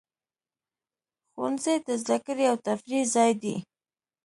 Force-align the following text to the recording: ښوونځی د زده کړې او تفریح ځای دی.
ښوونځی 1.31 1.75
د 1.87 1.89
زده 2.01 2.17
کړې 2.25 2.45
او 2.51 2.57
تفریح 2.67 3.03
ځای 3.15 3.31
دی. 3.41 3.55